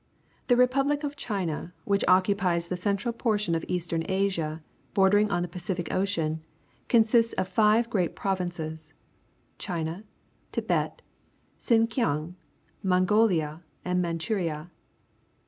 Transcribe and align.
—The 0.47 0.57
re 0.57 0.65
public 0.65 1.03
of 1.03 1.15
China, 1.15 1.75
which 1.85 2.03
occupies 2.07 2.67
the 2.69 2.75
central 2.75 3.13
portion 3.13 3.53
of 3.53 3.63
Eastern 3.67 4.01
Asia 4.09 4.63
bordering 4.95 5.29
on 5.29 5.43
the 5.43 5.47
Pacific 5.47 5.93
Ocean, 5.93 6.41
consists 6.87 7.33
of 7.33 7.47
five 7.47 7.87
great 7.87 8.15
prov 8.15 8.39
inces— 8.39 8.93
China, 9.69 10.03
Tibet, 10.51 11.03
Sinkiang, 11.61 12.33
Mong 12.83 13.05
olia, 13.11 13.61
and 13.85 14.01
Manchuria. 14.01 14.71